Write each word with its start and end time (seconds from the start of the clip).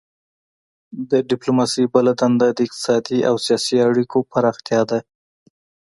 د 1.09 1.11
ډیپلوماسي 1.29 1.83
بله 1.93 2.11
دنده 2.21 2.47
د 2.53 2.59
اقتصادي 2.65 3.19
او 3.29 3.35
سیاسي 3.45 3.75
اړیکو 3.89 4.17
پراختیا 4.31 4.81
ده 4.89 4.99